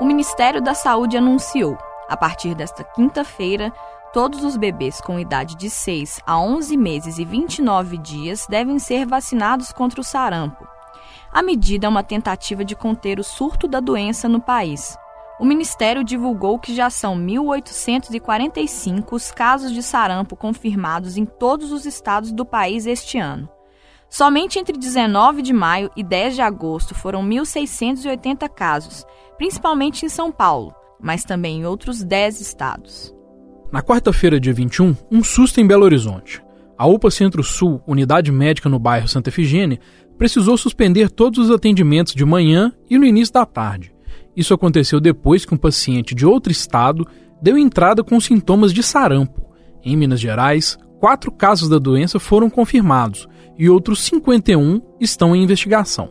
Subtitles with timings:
[0.00, 1.76] O Ministério da Saúde anunciou,
[2.08, 3.70] a partir desta quinta-feira,
[4.12, 9.04] todos os bebês com idade de 6 a 11 meses e 29 dias devem ser
[9.06, 10.66] vacinados contra o sarampo.
[11.30, 14.96] A medida é uma tentativa de conter o surto da doença no país.
[15.38, 21.84] O Ministério divulgou que já são 1.845 os casos de sarampo confirmados em todos os
[21.84, 23.46] estados do país este ano.
[24.12, 29.06] Somente entre 19 de maio e 10 de agosto foram 1.680 casos,
[29.38, 33.14] principalmente em São Paulo, mas também em outros 10 estados.
[33.72, 36.42] Na quarta-feira, dia 21, um susto em Belo Horizonte.
[36.76, 39.80] A UPA Centro-Sul, unidade médica no bairro Santa Efigênia,
[40.18, 43.94] precisou suspender todos os atendimentos de manhã e no início da tarde.
[44.36, 47.08] Isso aconteceu depois que um paciente de outro estado
[47.40, 49.40] deu entrada com sintomas de sarampo.
[49.82, 56.08] Em Minas Gerais, quatro casos da doença foram confirmados e outros 51 estão em investigação.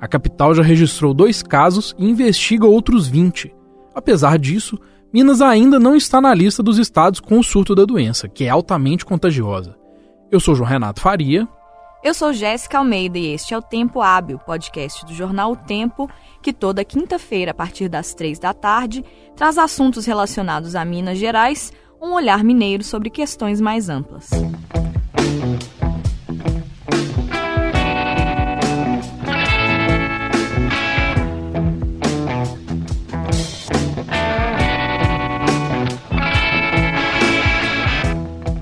[0.00, 3.54] A capital já registrou dois casos e investiga outros 20.
[3.94, 4.76] Apesar disso,
[5.12, 8.48] Minas ainda não está na lista dos estados com o surto da doença, que é
[8.48, 9.76] altamente contagiosa.
[10.32, 11.46] Eu sou João Renato Faria.
[12.02, 16.10] Eu sou Jéssica Almeida e este é o Tempo Hábil, podcast do jornal O Tempo,
[16.42, 19.04] que toda quinta-feira, a partir das três da tarde,
[19.36, 24.30] traz assuntos relacionados a Minas Gerais, um olhar mineiro sobre questões mais amplas.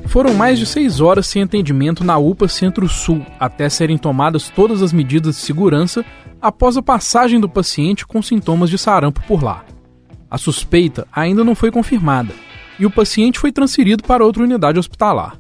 [0.07, 4.93] Foram mais de seis horas sem atendimento na UPA Centro-Sul, até serem tomadas todas as
[4.93, 6.05] medidas de segurança
[6.41, 9.65] após a passagem do paciente com sintomas de sarampo por lá.
[10.31, 12.35] A suspeita ainda não foi confirmada
[12.83, 15.39] e o paciente foi transferido para outra unidade hospitalar.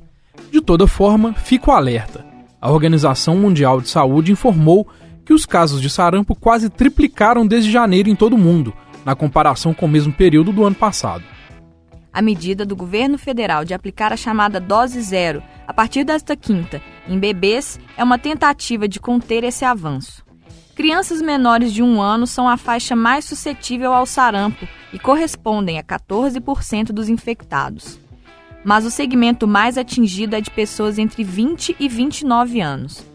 [0.49, 2.25] De toda forma, fica o alerta.
[2.61, 4.87] A Organização Mundial de Saúde informou
[5.25, 8.73] que os casos de sarampo quase triplicaram desde janeiro em todo o mundo,
[9.05, 11.25] na comparação com o mesmo período do ano passado.
[12.13, 16.81] A medida do governo federal de aplicar a chamada dose zero a partir desta quinta
[17.09, 20.23] em bebês é uma tentativa de conter esse avanço.
[20.83, 25.83] Crianças menores de um ano são a faixa mais suscetível ao sarampo e correspondem a
[25.85, 28.01] 14% dos infectados.
[28.65, 33.07] Mas o segmento mais atingido é de pessoas entre 20 e 29 anos.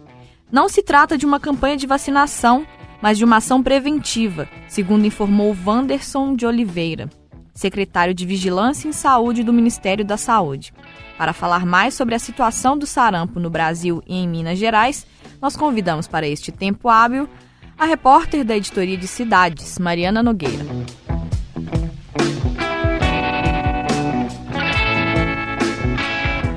[0.50, 2.66] Não se trata de uma campanha de vacinação,
[3.01, 7.09] mas de uma ação preventiva, segundo informou Wanderson de Oliveira
[7.57, 10.72] secretário de Vigilância em Saúde do Ministério da Saúde.
[11.17, 15.07] Para falar mais sobre a situação do sarampo no Brasil e em Minas Gerais,
[15.41, 17.28] nós convidamos para este tempo hábil
[17.78, 20.66] a repórter da editoria de Cidades, Mariana Nogueira.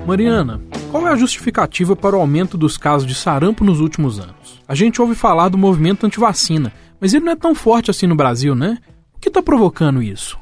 [0.07, 0.61] Mariana,
[0.91, 4.61] qual é a justificativa para o aumento dos casos de sarampo nos últimos anos?
[4.67, 8.17] A gente ouve falar do movimento antivacina, mas ele não é tão forte assim no
[8.17, 8.79] Brasil, né?
[9.15, 10.39] O que está provocando isso?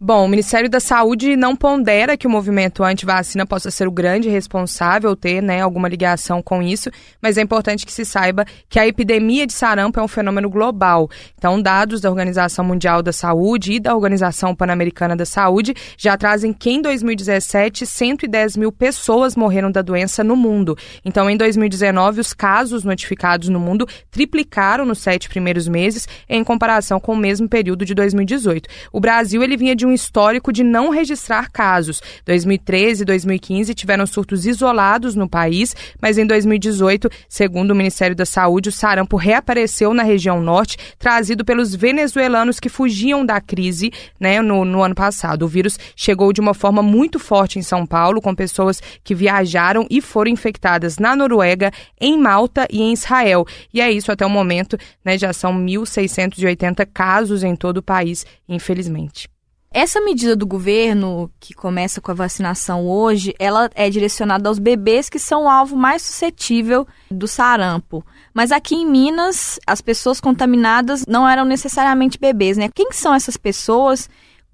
[0.00, 4.28] Bom, o Ministério da Saúde não pondera que o movimento anti-vacina possa ser o grande
[4.28, 6.88] responsável, ter né, alguma ligação com isso,
[7.20, 11.10] mas é importante que se saiba que a epidemia de sarampo é um fenômeno global.
[11.36, 16.52] Então, dados da Organização Mundial da Saúde e da Organização Pan-Americana da Saúde já trazem
[16.52, 20.78] que em 2017, 110 mil pessoas morreram da doença no mundo.
[21.04, 27.00] Então, em 2019, os casos notificados no mundo triplicaram nos sete primeiros meses em comparação
[27.00, 28.68] com o mesmo período de 2018.
[28.92, 32.00] O Brasil ele vinha de um histórico de não registrar casos.
[32.24, 38.26] 2013 e 2015 tiveram surtos isolados no país, mas em 2018, segundo o Ministério da
[38.26, 43.90] Saúde, o sarampo reapareceu na região norte, trazido pelos venezuelanos que fugiam da crise
[44.20, 45.44] né, no, no ano passado.
[45.44, 49.86] O vírus chegou de uma forma muito forte em São Paulo, com pessoas que viajaram
[49.90, 53.46] e foram infectadas na Noruega, em Malta e em Israel.
[53.72, 58.26] E é isso até o momento, né, já são 1.680 casos em todo o país,
[58.48, 59.28] infelizmente.
[59.70, 65.10] Essa medida do governo, que começa com a vacinação hoje, ela é direcionada aos bebês
[65.10, 68.04] que são o alvo mais suscetível do sarampo.
[68.32, 72.70] Mas aqui em Minas, as pessoas contaminadas não eram necessariamente bebês, né?
[72.74, 74.08] Quem são essas pessoas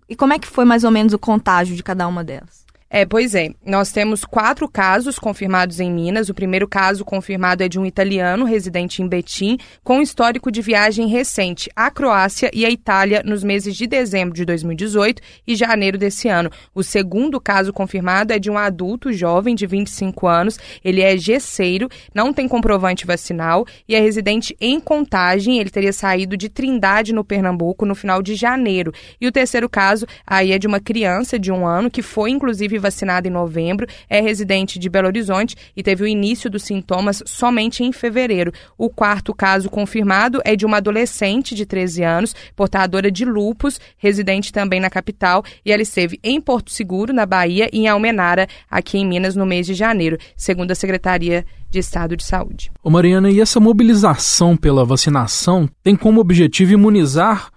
[0.08, 2.63] e como é que foi mais ou menos o contágio de cada uma delas?
[2.96, 3.50] É, pois é.
[3.66, 6.28] Nós temos quatro casos confirmados em Minas.
[6.28, 11.08] O primeiro caso confirmado é de um italiano residente em Betim, com histórico de viagem
[11.08, 16.28] recente à Croácia e à Itália nos meses de dezembro de 2018 e janeiro desse
[16.28, 16.52] ano.
[16.72, 20.56] O segundo caso confirmado é de um adulto jovem de 25 anos.
[20.84, 25.58] Ele é gesseiro, não tem comprovante vacinal e é residente em Contagem.
[25.58, 28.92] Ele teria saído de Trindade, no Pernambuco, no final de janeiro.
[29.20, 32.83] E o terceiro caso aí é de uma criança de um ano que foi, inclusive,
[32.84, 37.82] vacinada em novembro, é residente de Belo Horizonte e teve o início dos sintomas somente
[37.82, 38.52] em fevereiro.
[38.76, 44.52] O quarto caso confirmado é de uma adolescente de 13 anos, portadora de lupus, residente
[44.52, 48.98] também na capital, e ela esteve em Porto Seguro, na Bahia, e em Almenara, aqui
[48.98, 52.70] em Minas, no mês de janeiro, segundo a Secretaria de Estado de Saúde.
[52.82, 57.50] Ô Mariana, e essa mobilização pela vacinação tem como objetivo imunizar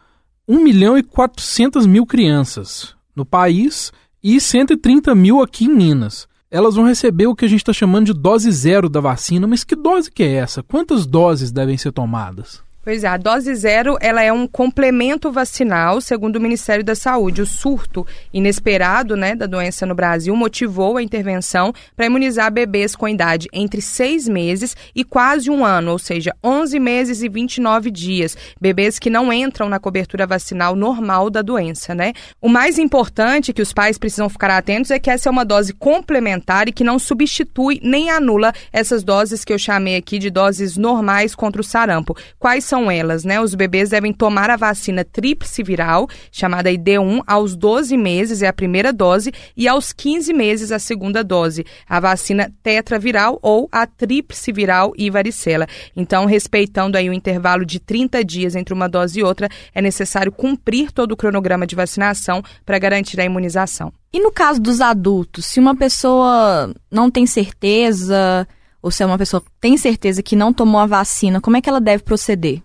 [0.48, 3.92] 1 milhão e 400 mil crianças no país
[4.36, 6.28] e 130 mil aqui em Minas.
[6.52, 9.64] Elas vão receber o que a gente está chamando de dose zero da vacina, mas
[9.64, 10.62] que dose que é essa?
[10.62, 12.62] Quantas doses devem ser tomadas?
[12.88, 17.42] Pois é, a dose zero ela é um complemento vacinal, segundo o Ministério da Saúde.
[17.42, 23.06] O surto inesperado né, da doença no Brasil motivou a intervenção para imunizar bebês com
[23.06, 28.38] idade entre seis meses e quase um ano, ou seja, 11 meses e 29 dias.
[28.58, 32.14] Bebês que não entram na cobertura vacinal normal da doença, né?
[32.42, 35.74] O mais importante que os pais precisam ficar atentos é que essa é uma dose
[35.74, 40.78] complementar e que não substitui nem anula essas doses que eu chamei aqui de doses
[40.78, 42.16] normais contra o sarampo.
[42.40, 43.42] Quais são são elas, né?
[43.42, 48.54] Os bebês devem tomar a vacina tríplice viral, chamada ID1, aos 12 meses é a
[48.54, 54.52] primeira dose e aos 15 meses a segunda dose, a vacina tetraviral ou a tríplice
[54.52, 55.66] viral e varicela.
[55.96, 60.32] Então, respeitando aí o intervalo de 30 dias entre uma dose e outra, é necessário
[60.32, 63.92] cumprir todo o cronograma de vacinação para garantir a imunização.
[64.14, 68.48] E no caso dos adultos, se uma pessoa não tem certeza,
[68.84, 71.70] ou se é uma pessoa tem certeza que não tomou a vacina, como é que
[71.70, 72.62] ela deve proceder?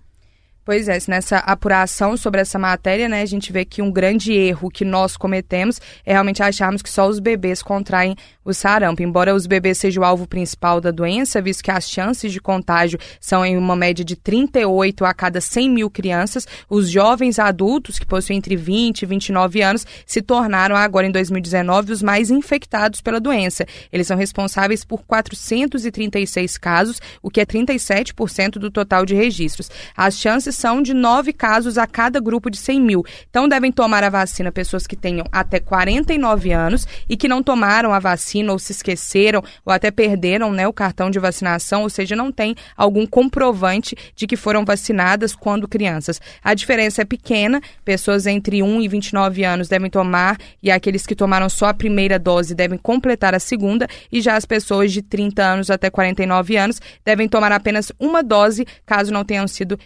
[0.64, 4.70] Pois é, nessa apuração sobre essa matéria, né, a gente vê que um grande erro
[4.70, 8.14] que nós cometemos é realmente acharmos que só os bebês contraem
[8.44, 9.02] o sarampo.
[9.02, 12.96] Embora os bebês sejam o alvo principal da doença, visto que as chances de contágio
[13.20, 18.06] são em uma média de 38 a cada 100 mil crianças, os jovens adultos, que
[18.06, 23.18] possuem entre 20 e 29 anos, se tornaram agora em 2019 os mais infectados pela
[23.18, 23.66] doença.
[23.92, 29.68] Eles são responsáveis por 436 casos, o que é 37% do total de registros.
[29.96, 33.04] As chances são de nove casos a cada grupo de 100 mil.
[33.28, 37.92] Então, devem tomar a vacina pessoas que tenham até 49 anos e que não tomaram
[37.92, 42.14] a vacina ou se esqueceram ou até perderam né, o cartão de vacinação, ou seja,
[42.16, 46.20] não tem algum comprovante de que foram vacinadas quando crianças.
[46.42, 51.14] A diferença é pequena, pessoas entre 1 e 29 anos devem tomar e aqueles que
[51.14, 55.42] tomaram só a primeira dose devem completar a segunda e já as pessoas de 30
[55.42, 59.78] anos até 49 anos devem tomar apenas uma dose caso não tenham sido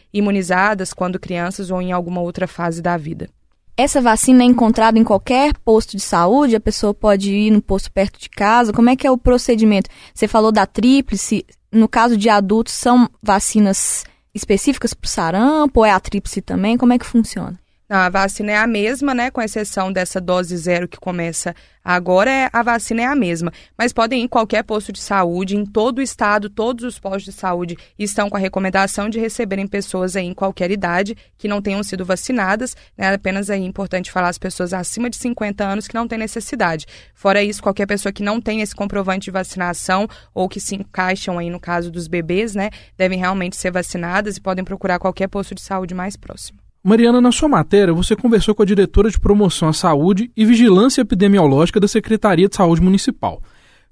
[0.94, 3.29] quando crianças ou em alguma outra fase da vida.
[3.76, 6.56] Essa vacina é encontrada em qualquer posto de saúde?
[6.56, 8.73] A pessoa pode ir no posto perto de casa?
[8.73, 9.91] Como é que é o procedimento?
[10.14, 11.44] Você falou da tríplice.
[11.70, 14.05] No caso de adultos, são vacinas
[14.35, 16.79] específicas para o sarampo ou é a tríplice também?
[16.79, 17.59] Como é que funciona?
[17.88, 19.31] A vacina é a mesma, né?
[19.31, 21.55] Com exceção dessa dose zero que começa
[21.85, 23.53] agora, é, a vacina é a mesma.
[23.79, 27.27] Mas podem ir em qualquer posto de saúde, em todo o estado, todos os postos
[27.27, 31.62] de saúde estão com a recomendação de receberem pessoas aí em qualquer idade que não
[31.62, 32.77] tenham sido vacinadas.
[32.99, 33.15] Né?
[33.15, 36.87] Apenas aí é importante falar as pessoas acima de 50 anos que não têm necessidade.
[37.15, 41.38] Fora isso, qualquer pessoa que não tem esse comprovante de vacinação ou que se encaixam
[41.38, 42.71] aí no caso dos bebês, né?
[42.99, 46.66] Devem realmente ser vacinadas e podem procurar qualquer posto de saúde mais próximo.
[46.88, 51.00] Mariana, na sua matéria, você conversou com a diretora de Promoção à Saúde e Vigilância
[51.00, 53.43] Epidemiológica da Secretaria de Saúde Municipal.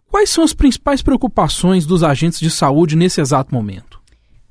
[0.08, 4.00] Quais são as principais preocupações dos agentes de saúde nesse exato momento?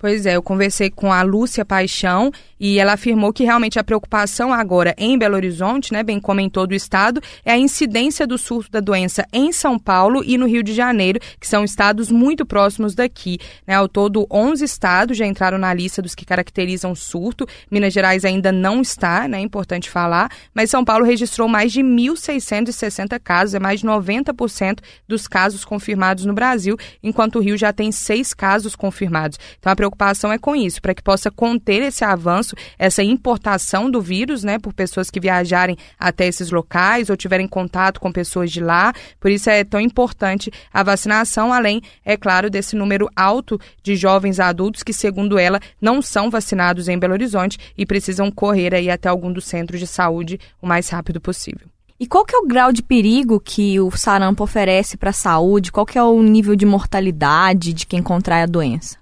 [0.04, 2.30] Pois é, eu conversei com a Lúcia Paixão
[2.60, 6.50] e ela afirmou que realmente a preocupação agora em Belo Horizonte, né, bem como em
[6.50, 10.46] todo o estado, é a incidência do surto da doença em São Paulo e no
[10.46, 13.40] Rio de Janeiro, que são estados muito próximos daqui.
[13.66, 13.76] Né?
[13.76, 17.48] Ao todo, 11 estados já entraram na lista dos que caracterizam o surto.
[17.72, 21.80] Minas Gerais ainda não está, né, é importante falar, mas São Paulo registrou mais de
[21.80, 27.72] 1.660 casos, é mais de 90% dos casos confirmados no Brasil, enquanto o Rio já
[27.72, 29.40] tem seis casos confirmados.
[29.58, 29.93] Então, a preocupação
[30.32, 34.74] é com isso, para que possa conter esse avanço, essa importação do vírus, né, por
[34.74, 38.94] pessoas que viajarem até esses locais ou tiverem contato com pessoas de lá.
[39.20, 44.40] Por isso é tão importante a vacinação, além, é claro, desse número alto de jovens
[44.40, 49.10] adultos que, segundo ela, não são vacinados em Belo Horizonte e precisam correr aí até
[49.10, 51.68] algum dos centros de saúde o mais rápido possível.
[52.00, 55.72] E qual que é o grau de perigo que o sarampo oferece para a saúde?
[55.72, 58.98] Qual que é o nível de mortalidade de quem contrai a doença?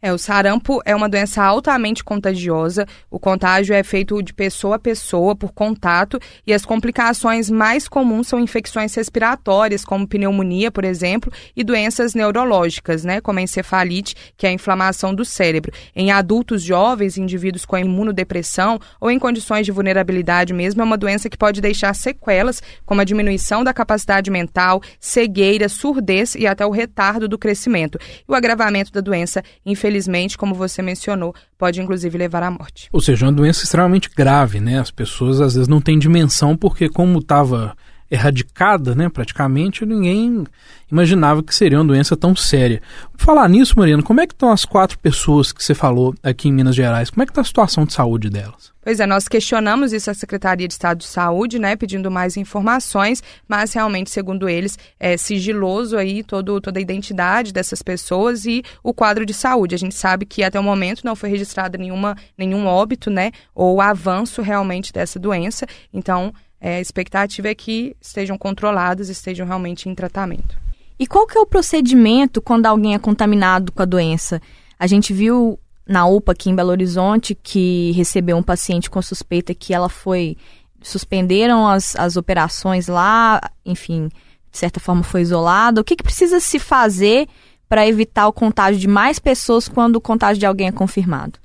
[0.00, 2.86] É, o sarampo é uma doença altamente contagiosa.
[3.10, 8.28] O contágio é feito de pessoa a pessoa por contato e as complicações mais comuns
[8.28, 14.46] são infecções respiratórias, como pneumonia, por exemplo, e doenças neurológicas, né, como a encefalite, que
[14.46, 15.72] é a inflamação do cérebro.
[15.96, 21.28] Em adultos jovens, indivíduos com imunodepressão ou em condições de vulnerabilidade mesmo, é uma doença
[21.28, 26.70] que pode deixar sequelas, como a diminuição da capacidade mental, cegueira, surdez e até o
[26.70, 27.98] retardo do crescimento.
[28.00, 32.88] E o agravamento da doença, infelizmente, infelizmente, como você mencionou, pode inclusive levar à morte.
[32.92, 34.78] Ou seja, é uma doença extremamente grave, né?
[34.78, 37.74] As pessoas às vezes não têm dimensão porque como estava
[38.10, 40.44] erradicada, né, praticamente, ninguém
[40.90, 42.80] imaginava que seria uma doença tão séria.
[43.16, 46.52] Falar nisso, Mariana, como é que estão as quatro pessoas que você falou aqui em
[46.52, 47.10] Minas Gerais?
[47.10, 48.72] Como é que está a situação de saúde delas?
[48.82, 53.22] Pois é, nós questionamos isso à Secretaria de Estado de Saúde, né, pedindo mais informações,
[53.46, 58.94] mas realmente, segundo eles, é sigiloso aí todo, toda a identidade dessas pessoas e o
[58.94, 59.74] quadro de saúde.
[59.74, 63.82] A gente sabe que até o momento não foi registrado nenhuma, nenhum óbito, né, ou
[63.82, 65.66] avanço realmente dessa doença.
[65.92, 70.56] Então, é, a expectativa é que estejam controlados, estejam realmente em tratamento.
[70.98, 74.42] E qual que é o procedimento quando alguém é contaminado com a doença?
[74.78, 79.54] A gente viu na UPA aqui em Belo Horizonte que recebeu um paciente com suspeita
[79.54, 80.36] que ela foi
[80.80, 84.08] suspenderam as, as operações lá, enfim,
[84.50, 85.80] de certa forma foi isolada.
[85.80, 87.28] O que, que precisa se fazer
[87.68, 91.38] para evitar o contágio de mais pessoas quando o contágio de alguém é confirmado?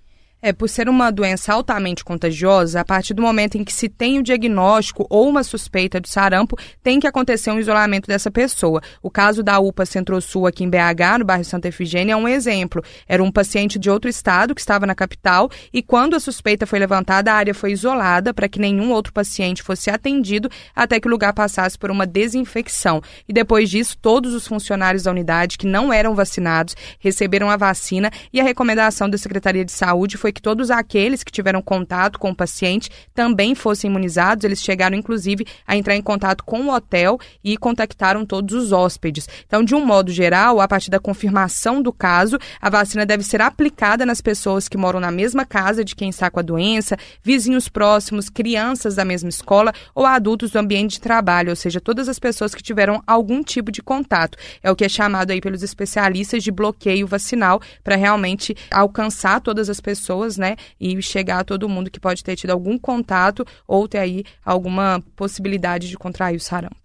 [0.45, 4.19] É, por ser uma doença altamente contagiosa, a partir do momento em que se tem
[4.19, 8.81] o diagnóstico ou uma suspeita de sarampo, tem que acontecer um isolamento dessa pessoa.
[9.01, 12.83] O caso da UPA Centro-Sul aqui em BH, no bairro Santa Efigênia, é um exemplo.
[13.07, 16.77] Era um paciente de outro estado que estava na capital e quando a suspeita foi
[16.77, 21.11] levantada, a área foi isolada para que nenhum outro paciente fosse atendido até que o
[21.11, 23.01] lugar passasse por uma desinfecção.
[23.29, 28.11] E depois disso, todos os funcionários da unidade que não eram vacinados receberam a vacina
[28.33, 32.31] e a recomendação da Secretaria de Saúde foi que todos aqueles que tiveram contato com
[32.31, 34.43] o paciente também fossem imunizados.
[34.43, 39.29] Eles chegaram, inclusive, a entrar em contato com o hotel e contactaram todos os hóspedes.
[39.45, 43.41] Então, de um modo geral, a partir da confirmação do caso, a vacina deve ser
[43.41, 47.69] aplicada nas pessoas que moram na mesma casa de quem está com a doença, vizinhos
[47.69, 52.17] próximos, crianças da mesma escola ou adultos do ambiente de trabalho, ou seja, todas as
[52.17, 54.37] pessoas que tiveram algum tipo de contato.
[54.63, 59.69] É o que é chamado aí pelos especialistas de bloqueio vacinal para realmente alcançar todas
[59.69, 60.55] as pessoas pessoas, né?
[60.79, 65.01] E chegar a todo mundo que pode ter tido algum contato ou ter aí alguma
[65.15, 66.75] possibilidade de contrair o sarampo.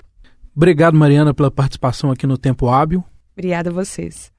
[0.54, 3.04] Obrigado, Mariana, pela participação aqui no Tempo Hábil.
[3.32, 4.32] Obrigada a vocês.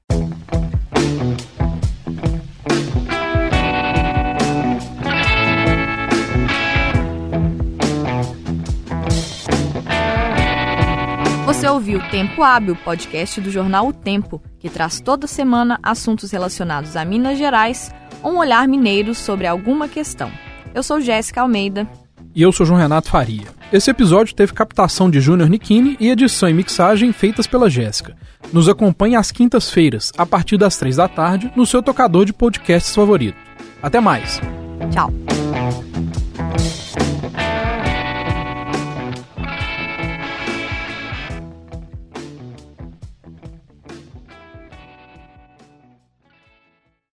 [11.46, 16.96] Você ouviu Tempo Hábil, podcast do jornal O Tempo, que traz toda semana assuntos relacionados
[16.96, 17.90] a Minas Gerais
[18.24, 20.30] um olhar mineiro sobre alguma questão.
[20.74, 21.88] Eu sou Jéssica Almeida.
[22.34, 23.48] E eu sou João Renato Faria.
[23.72, 28.16] Esse episódio teve captação de Júnior Nikini e edição e mixagem feitas pela Jéssica.
[28.52, 32.94] Nos acompanhe às quintas-feiras, a partir das três da tarde, no seu tocador de podcasts
[32.94, 33.38] favorito.
[33.82, 34.40] Até mais!
[34.90, 35.19] Tchau!